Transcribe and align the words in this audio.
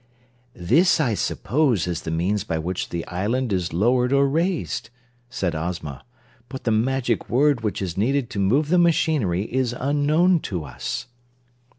"This, 0.55 0.99
I 0.99 1.13
suppose, 1.13 1.85
is 1.85 2.01
the 2.01 2.09
means 2.09 2.43
by 2.43 2.57
which 2.57 2.89
the 2.89 3.05
island 3.05 3.53
is 3.53 3.71
lowered 3.71 4.11
or 4.11 4.27
raised," 4.27 4.89
said 5.29 5.53
Ozma, 5.55 6.03
"but 6.49 6.63
the 6.63 6.71
magic 6.71 7.29
word 7.29 7.61
which 7.61 7.83
is 7.83 7.97
needed 7.97 8.27
to 8.31 8.39
move 8.39 8.69
the 8.69 8.79
machinery 8.79 9.43
is 9.43 9.75
unknown 9.79 10.39
to 10.39 10.63
us." 10.63 11.05